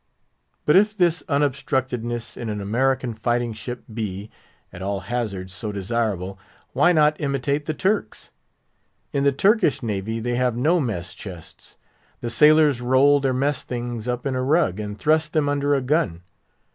But 0.65 0.75
if 0.75 0.97
this 0.97 1.21
unobstructedness 1.29 2.35
in 2.35 2.49
an 2.49 2.59
American 2.59 3.13
fighting 3.13 3.53
ship 3.53 3.83
be, 3.93 4.31
at 4.73 4.81
all 4.81 5.01
hazards, 5.01 5.53
so 5.53 5.71
desirable, 5.71 6.39
why 6.73 6.91
not 6.91 7.21
imitate 7.21 7.67
the 7.67 7.75
Turks? 7.75 8.31
In 9.13 9.25
the 9.25 9.31
Turkish 9.31 9.83
navy 9.83 10.19
they 10.19 10.33
have 10.37 10.57
no 10.57 10.79
mess 10.81 11.13
chests; 11.13 11.77
the 12.19 12.31
sailors 12.31 12.81
roll 12.81 13.19
their 13.19 13.31
mess 13.31 13.61
things 13.61 14.07
up 14.07 14.25
in 14.25 14.33
a 14.33 14.41
rug, 14.41 14.79
and 14.79 14.97
thrust 14.97 15.33
them 15.33 15.47
under 15.47 15.75
a 15.75 15.81
gun. 15.81 16.23